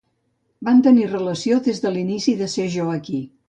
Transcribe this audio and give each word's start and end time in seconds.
Van 0.69 0.81
tenir 0.87 1.05
relació 1.11 1.59
des 1.69 1.85
de 1.87 1.95
l'inici 1.99 2.37
de 2.43 2.51
ser 2.59 2.69
jo 2.81 2.93
aquí. 2.99 3.25